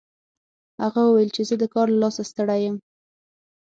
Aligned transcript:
هغه 0.81 1.01
وویل 1.05 1.29
چې 1.35 1.41
زه 1.49 1.55
د 1.61 1.63
کار 1.73 1.87
له 1.91 1.97
لاسه 2.03 2.21
ستړی 2.31 2.59
یم 2.65 2.75